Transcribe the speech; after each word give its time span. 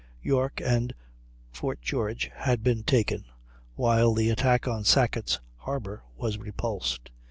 York 0.23 0.59
and 0.65 0.95
Fort 1.51 1.79
George 1.79 2.31
had 2.33 2.63
been 2.63 2.81
taken, 2.81 3.25
while 3.75 4.15
the 4.15 4.31
attack 4.31 4.67
on 4.67 4.83
Sackett's 4.83 5.39
Harbor 5.57 6.01
was 6.15 6.39
repulsed. 6.39 7.11